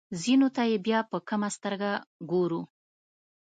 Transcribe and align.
ځینو 0.21 0.47
ته 0.55 0.61
یې 0.69 0.77
بیا 0.85 0.99
په 1.11 1.17
کمه 1.29 1.49
سترګه 1.55 1.91
ګورو. 2.31 2.61